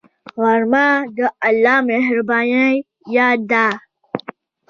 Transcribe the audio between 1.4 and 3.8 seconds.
الله مهربانۍ یاد ده